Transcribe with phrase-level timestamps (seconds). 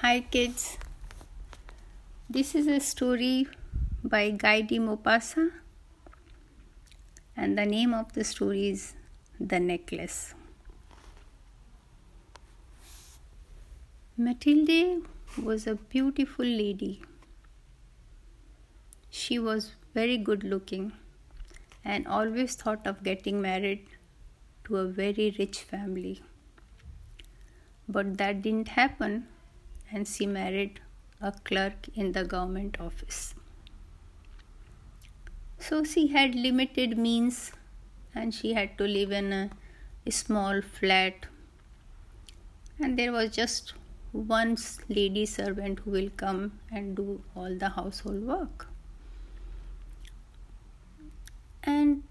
[0.00, 0.78] Hi, kids.
[2.30, 3.46] This is a story
[4.02, 5.50] by Guy de Maupassant,
[7.36, 8.94] and the name of the story is
[9.38, 10.32] The Necklace.
[14.16, 15.02] Matilde
[15.42, 17.02] was a beautiful lady.
[19.10, 20.92] She was very good looking
[21.84, 23.84] and always thought of getting married
[24.64, 26.22] to a very rich family.
[27.86, 29.26] But that didn't happen,
[29.92, 30.80] and she married
[31.20, 33.34] a clerk in the government office.
[35.58, 37.52] So she had limited means
[38.14, 39.50] and she had to live in a,
[40.10, 41.26] small flat.
[42.80, 43.74] And there was just
[44.12, 44.56] one
[44.88, 48.66] lady servant who will come and do all the household work.
[51.62, 52.02] And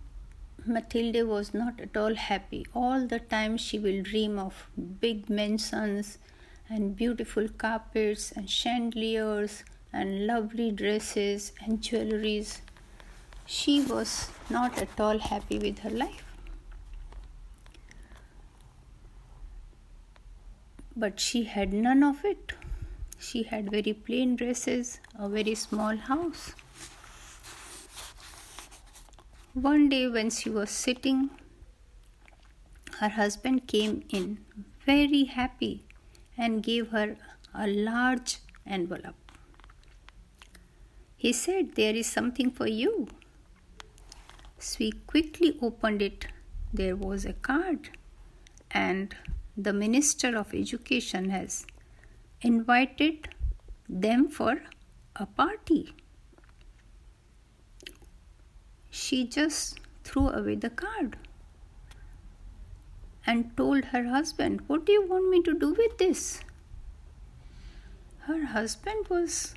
[0.66, 2.66] Matilde was not at all happy.
[2.73, 4.70] All the time she will dream of
[5.02, 6.20] big mansions
[6.70, 12.60] and beautiful carpets and chandeliers and lovely dresses and jewelries.
[13.46, 16.24] She was not at all happy with her life.
[20.96, 22.54] But she had none of it.
[23.18, 26.54] She had very plain dresses, a very small house.
[29.54, 31.32] One day, when she was sitting,
[32.99, 34.46] her husband came in
[34.86, 35.88] very happy
[36.40, 37.18] and gave her
[37.54, 39.15] a large envelope.
[41.18, 43.07] He said, There is something for you.
[44.59, 46.27] She quickly opened it.
[46.73, 47.90] There was a card,
[48.71, 49.15] and
[49.57, 51.65] the Minister of Education has
[52.41, 53.29] invited
[53.90, 54.62] them for
[55.15, 55.93] a party
[58.90, 61.18] she just threw away the card
[63.30, 66.40] and told her husband, What do you want me to do with this?
[68.28, 69.53] Her husband was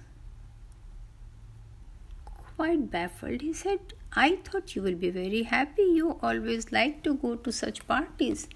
[2.57, 3.41] quite baffled.
[3.41, 5.87] He said, I thought you will be very happy.
[6.01, 8.47] You always like to go to such parties,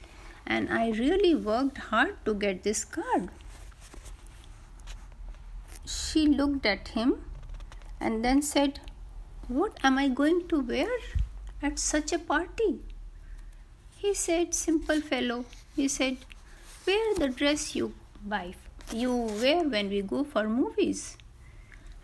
[0.46, 3.30] and I really worked hard to get this card.
[5.86, 7.14] She looked at him
[8.00, 8.80] and then said,
[9.48, 10.88] what am I going to wear
[11.62, 12.80] at such a party?
[14.06, 15.44] He said, Simple fellow.
[15.74, 16.18] He said,
[16.86, 17.92] Wear the dress you
[18.24, 18.54] buy,
[18.92, 21.16] you wear when we go for movies.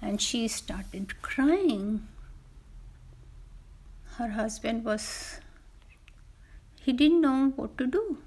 [0.01, 2.09] And she started crying.
[4.17, 5.39] Her husband was,
[6.81, 8.19] he didn't know what to do.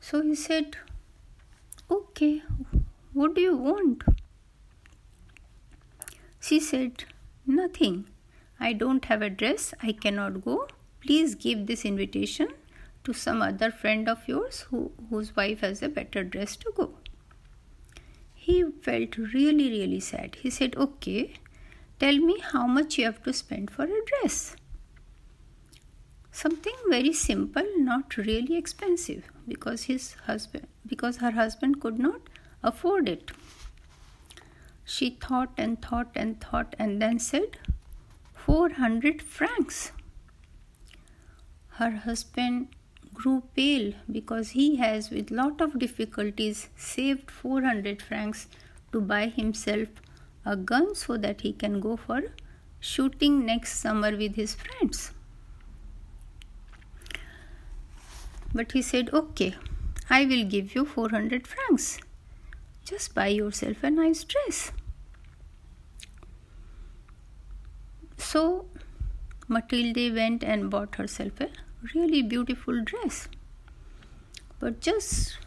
[0.00, 0.78] So he said,
[1.90, 2.42] Okay,
[3.12, 4.04] what do you want?
[6.40, 7.04] She said,
[7.46, 8.06] Nothing.
[8.58, 9.74] I don't have a dress.
[9.82, 10.66] I cannot go.
[11.04, 12.48] Please give this invitation
[13.04, 16.94] to some other friend of yours who, whose wife has a better dress to go.
[18.34, 20.36] He felt really, really sad.
[20.36, 21.34] He said, Okay,
[22.00, 24.56] tell me how much you have to spend for a dress.
[26.30, 32.20] Something very simple, not really expensive, because his husband because her husband could not
[32.62, 33.30] afford it.
[34.84, 37.58] She thought and thought and thought and then said,
[38.34, 39.92] 400 francs.
[41.78, 42.68] Her husband
[43.12, 48.46] grew pale because he has, with lot of difficulties, saved 400 francs
[48.92, 49.88] to buy himself
[50.46, 52.22] a gun so that he can go for
[52.78, 55.10] shooting next summer with his friends.
[58.52, 59.56] But he said, Okay,
[60.08, 61.98] I will give you 400 francs.
[62.84, 64.70] Just buy yourself a nice dress.
[68.16, 68.66] So
[69.48, 71.48] Matilde went and bought herself a
[71.94, 73.28] really beautiful dress.
[74.58, 75.38] But just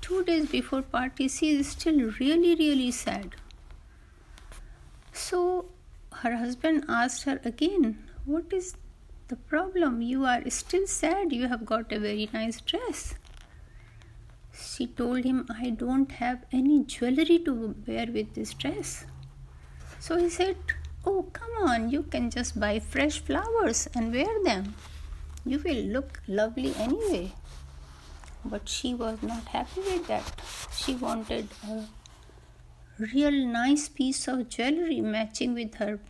[0.00, 3.34] two days before party, she is still really, really sad.
[5.12, 5.66] So
[6.22, 8.76] her husband asked her again, What is
[9.28, 10.00] the problem?
[10.02, 11.32] You are still sad.
[11.32, 13.14] You have got a very nice dress.
[14.52, 19.04] She told him, I don't have any jewelry to wear with this dress.
[19.98, 20.56] So he said,
[21.06, 24.74] Oh, come on, you can just buy fresh flowers and wear them.
[25.44, 27.32] You will look lovely anyway.
[28.44, 30.40] But she was not happy with that.
[30.74, 31.84] She wanted a
[32.98, 36.00] real nice piece of jewelry matching with her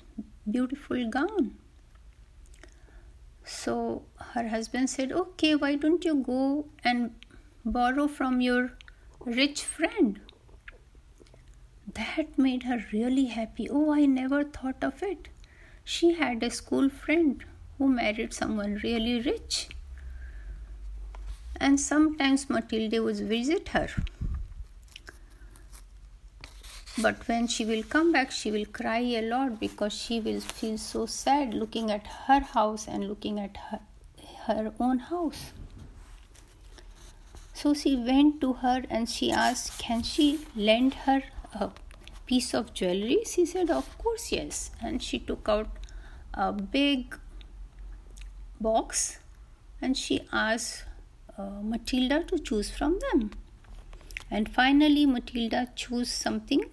[0.50, 1.56] beautiful gown.
[3.44, 4.04] So
[4.34, 7.12] her husband said, Okay, why don't you go and
[7.64, 8.72] borrow from your
[9.24, 10.20] rich friend.
[11.94, 13.68] That made her really happy.
[13.70, 15.28] Oh, I never thought of it.
[15.84, 17.44] She had a school friend
[17.78, 19.68] who married someone really rich.
[21.56, 23.88] And sometimes Matilde would visit her.
[26.98, 30.78] but when she will come back she will cry a lot because she will feel
[30.78, 33.80] so sad looking at her house and looking at her,
[34.46, 35.52] her own house
[37.52, 41.22] so she went to her and she asked can she lend her
[41.54, 41.70] a
[42.26, 45.68] piece of jewelry she said of course yes and she took out
[46.34, 47.18] a big
[48.68, 49.18] box
[49.80, 50.84] and she asked
[51.38, 53.30] uh, matilda to choose from them
[54.30, 56.64] and finally matilda chose something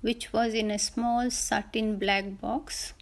[0.00, 2.94] which was in a small satin black box,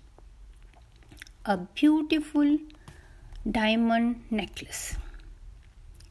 [1.44, 2.58] a beautiful
[3.48, 4.96] diamond necklace.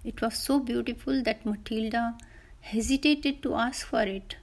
[0.03, 2.17] It was so beautiful that Matilda
[2.61, 4.37] hesitated to ask for it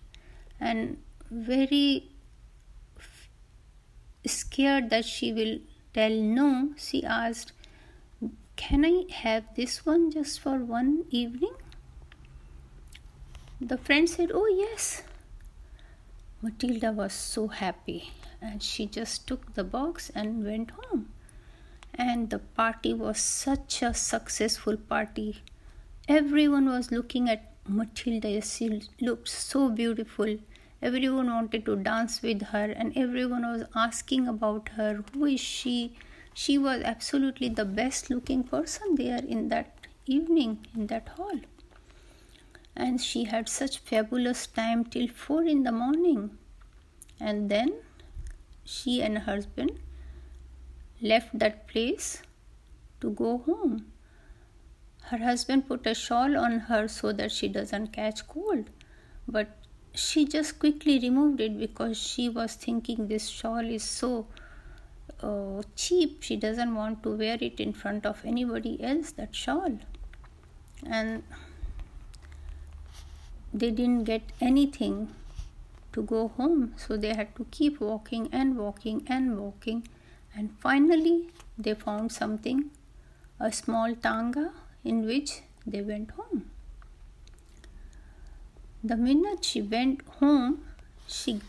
[0.61, 0.99] and
[1.31, 2.11] very
[4.27, 5.59] scared that she will
[5.95, 7.53] tell no, she asked,
[8.57, 11.55] Can I have this one just for one evening?
[13.61, 15.03] The friend said, Oh, yes.
[16.43, 18.11] Matilda was so happy
[18.43, 21.09] and she just took the box and went home.
[21.95, 25.43] And the party was such a successful party.
[26.09, 28.43] Everyone was looking at Matilda.
[28.43, 30.37] She looked so beautiful.
[30.85, 35.03] Everyone wanted to dance with her, and everyone was asking about her.
[35.13, 35.97] Who is she?
[36.35, 39.75] She was absolutely the best looking person there in that
[40.07, 41.41] evening in that hall
[42.77, 46.37] and she had such fabulous time till 4 in the morning
[47.21, 47.73] and then
[48.65, 49.79] she and her husband
[51.01, 52.23] left that place
[53.01, 53.77] to go home
[55.11, 58.71] her husband put a shawl on her so that she doesn't catch cold
[59.29, 59.64] but
[59.95, 64.27] she just quickly removed it because she was thinking this shawl is so
[65.23, 69.79] uh, cheap she doesn't want to wear it in front of anybody else that shawl
[70.87, 71.23] and
[73.53, 75.15] they didn't get anything
[75.93, 79.87] to go home, so they had to keep walking and walking and walking,
[80.35, 82.71] and finally they found something
[83.39, 84.51] a small tanga
[84.83, 86.51] in which they went home.
[88.85, 90.63] The minute she went home,
[91.07, 91.41] she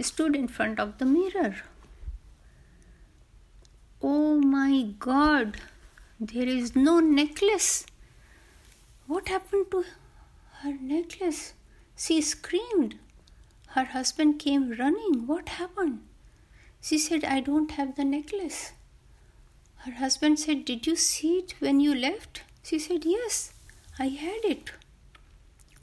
[0.00, 1.54] stood in front of the mirror.
[4.02, 5.58] Oh my god,
[6.18, 7.86] there is no necklace.
[9.06, 9.84] What happened to
[10.62, 11.54] her necklace.
[11.96, 12.98] She screamed.
[13.68, 15.26] Her husband came running.
[15.26, 16.00] What happened?
[16.82, 18.72] She said, I don't have the necklace.
[19.84, 22.42] Her husband said, Did you see it when you left?
[22.62, 23.54] She said, Yes,
[23.98, 24.72] I had it.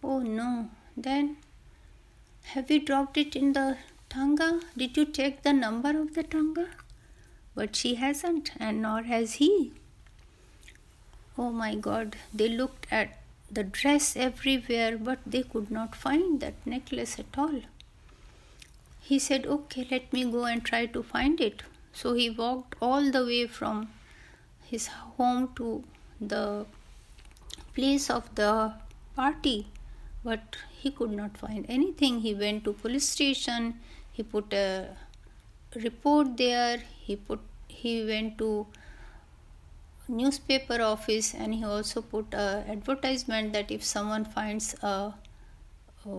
[0.04, 0.70] Oh no.
[0.96, 1.38] Then,
[2.54, 3.78] have you dropped it in the
[4.10, 4.62] tanga?
[4.76, 6.68] Did you take the number of the tanga?
[7.56, 9.74] But she hasn't, and nor has he.
[11.38, 12.16] Oh my god.
[12.34, 13.18] They looked at
[13.52, 17.62] the dress everywhere, but they could not find that necklace at all.
[19.02, 21.64] He said, Okay, let me go and try to find it.
[21.94, 23.90] So he walked all the way from
[24.66, 25.84] his home to
[26.20, 26.66] the
[27.74, 28.74] place of the
[29.16, 29.68] party,
[30.28, 32.20] but he could not find anything.
[32.22, 33.76] He went to police station,
[34.12, 34.90] he put a
[35.84, 38.50] report there, he put he went to
[40.08, 45.14] newspaper office and he also put a advertisement that if someone finds a,
[46.06, 46.18] a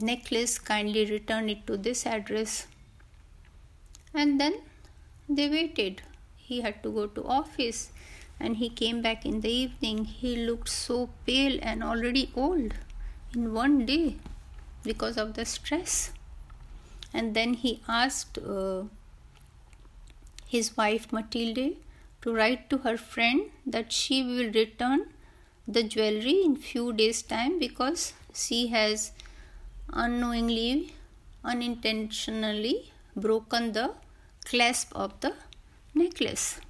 [0.00, 2.66] necklace kindly return it to this address.
[4.14, 4.60] And then
[5.28, 6.02] they waited.
[6.36, 7.90] He had to go to office
[8.40, 10.04] and he came back in the evening.
[10.04, 12.74] He looked so pale and already old
[13.34, 14.16] in one day
[14.82, 16.12] because of the stress.
[17.12, 18.84] And then he asked uh,
[20.46, 21.76] his wife matilde
[22.22, 25.06] to write to her friend that she will return
[25.66, 29.12] the jewelry in few days time because she has
[29.92, 30.94] unknowingly
[31.44, 33.90] unintentionally broken the
[34.44, 35.34] clasp of the
[35.94, 36.60] necklace.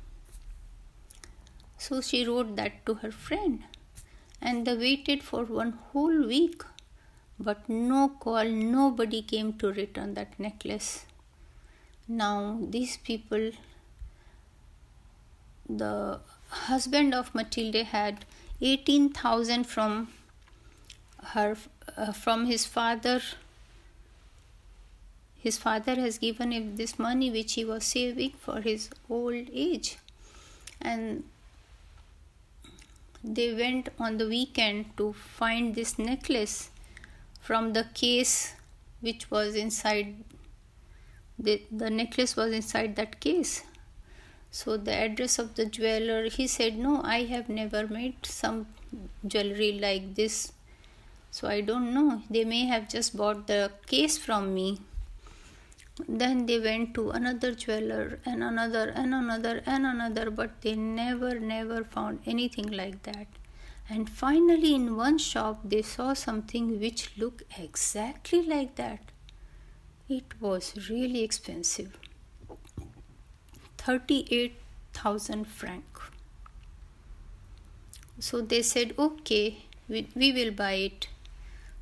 [1.78, 3.62] So she wrote that to her friend
[4.40, 6.62] and they waited for one whole week
[7.38, 11.06] but no call nobody came to return that necklace.
[12.08, 13.52] Now these people
[15.68, 18.24] the husband of Matilde had
[18.60, 20.08] 18,000 from
[21.22, 21.56] her
[21.96, 23.20] uh, from his father.
[25.36, 29.98] His father has given him this money which he was saving for his old age.
[30.80, 31.24] And
[33.22, 36.70] they went on the weekend to find this necklace
[37.40, 38.54] from the case
[39.00, 40.14] which was inside
[41.38, 43.62] the, the necklace was inside that case
[44.50, 48.66] so the address of the jeweler he said no i have never made some
[49.26, 50.52] jewelry like this
[51.30, 52.22] So I don't know.
[52.30, 54.80] They may have just bought the case from me.
[56.06, 61.40] Then they went to another jeweler and another and another and another, but they never,
[61.40, 63.26] never found anything like that.
[63.88, 69.00] And finally, in one shop, they saw something which looked exactly like that.
[70.08, 71.98] It was really expensive
[73.78, 75.84] 38,000 franc.
[78.18, 81.08] So they said, Okay, we, we will buy it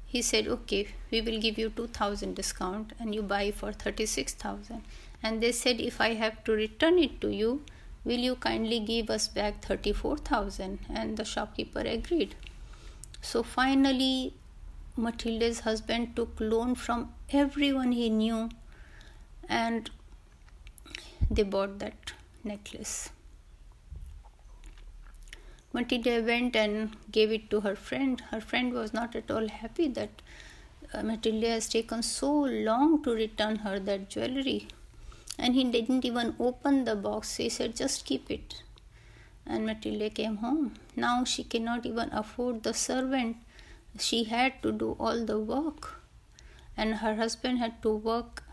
[0.06, 4.82] he said okay we will give you 2000 discount and you buy for 36000
[5.22, 7.60] and they said if i have to return it to you
[8.06, 12.36] will you kindly give us back 34000 and the shopkeeper agreed.
[13.20, 14.34] So finally
[14.96, 18.48] matilda's husband took loan from everyone he knew
[19.48, 19.90] and
[21.30, 22.12] they bought that
[22.44, 23.10] necklace
[25.76, 28.22] Matilda went and gave it to her friend.
[28.30, 30.22] Her friend was not at all happy that
[30.94, 32.30] uh, Matilda has taken so
[32.68, 34.68] long to return her that jewelry.
[35.38, 37.36] And he didn't even open the box.
[37.36, 38.62] He said, just keep it.
[39.46, 40.76] And Matilda came home.
[40.96, 43.36] Now she cannot even afford the servant.
[43.98, 46.00] She had to do all the work.
[46.74, 48.44] And her husband had to work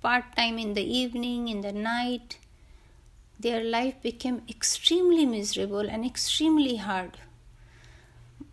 [0.00, 2.38] part time in the evening, in the night
[3.42, 7.18] their life became extremely miserable and extremely hard.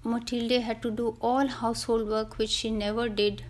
[0.03, 3.43] Matilde had to do all household work which she never did.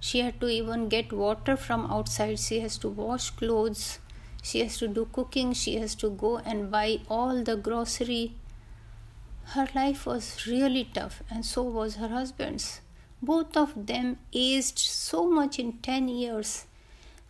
[0.00, 2.38] She had to even get water from outside.
[2.38, 3.98] She has to wash clothes.
[4.42, 5.52] She has to do cooking.
[5.52, 8.34] She has to go and buy all the grocery.
[9.54, 12.80] Her life was really tough, and so was her husband's.
[13.20, 16.66] Both of them aged so much in 10 years,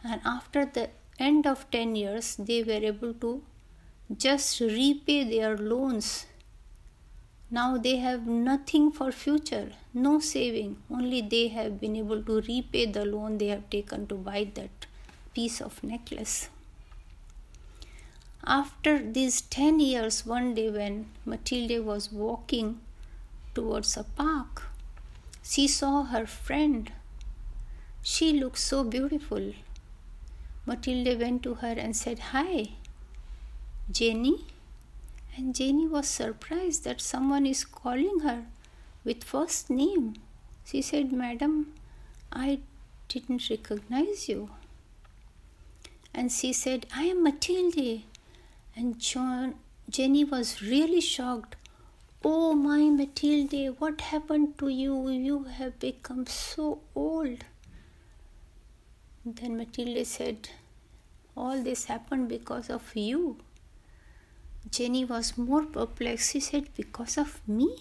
[0.05, 3.43] and after the end of 10 years, they were able to
[4.17, 6.27] just repay their loans.
[7.51, 10.77] Now they have nothing for future, no saving.
[10.91, 14.87] Only they have been able to repay the loan they have taken to buy that
[15.35, 16.49] piece of necklace.
[18.45, 22.81] After these 10 years, one day when Matilde was walking
[23.55, 24.69] towards a park,
[25.43, 26.91] she saw her friend.
[28.03, 29.53] She looked so beautiful.
[30.67, 32.71] Matilde went to her and said, Hi,
[33.91, 34.45] Jenny?
[35.37, 38.45] And Jenny was surprised that someone is calling her
[39.05, 40.15] with first name.
[40.65, 41.75] She said, Madam,
[42.33, 42.61] I
[43.09, 44.51] didn't recognize you.
[46.13, 48.03] And she said, I am Matilde.
[48.77, 49.55] And John,
[49.89, 51.57] Jenny was really shocked.
[52.25, 55.09] Oh, my Matilde, what happened to you?
[55.09, 57.45] You have become so old.
[59.25, 60.51] Then Matilde said,
[61.37, 63.39] All this happened because of you.
[64.69, 66.33] Jenny was more perplexed.
[66.33, 67.77] She said, Because of me?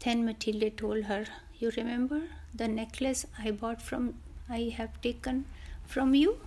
[0.00, 1.26] Then Matilda told her,
[1.58, 2.22] You remember
[2.54, 4.14] the necklace I bought from,
[4.48, 5.44] I have taken
[5.86, 6.38] from you?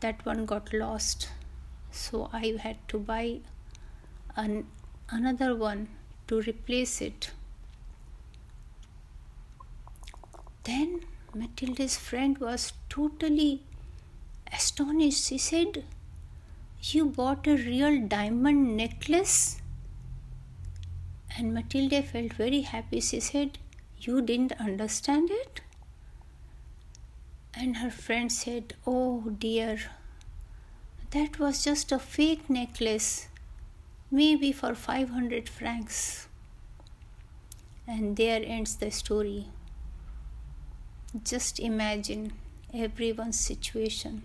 [0.00, 1.28] That one got lost.
[1.90, 3.40] So I had to buy
[4.36, 4.66] an,
[5.10, 5.88] another one
[6.28, 7.32] to replace it.
[10.64, 11.00] Then
[11.34, 13.62] Matilda's friend was totally
[14.52, 15.26] astonished.
[15.26, 15.84] She said,
[16.82, 19.60] you bought a real diamond necklace?
[21.36, 23.00] And Matilde felt very happy.
[23.00, 23.58] She said,
[23.98, 25.60] You didn't understand it?
[27.54, 29.78] And her friend said, Oh dear,
[31.10, 33.28] that was just a fake necklace,
[34.10, 36.28] maybe for 500 francs.
[37.86, 39.46] And there ends the story.
[41.24, 42.32] Just imagine
[42.72, 44.22] everyone's situation.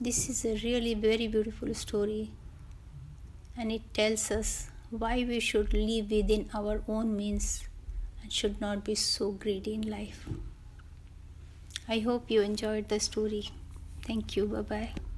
[0.00, 2.30] This is a really very beautiful story
[3.56, 7.68] and it tells us why we should live within our own means
[8.22, 10.26] and should not be so greedy in life.
[11.88, 13.50] I hope you enjoyed the story.
[14.06, 14.46] Thank you.
[14.46, 15.13] Bye bye.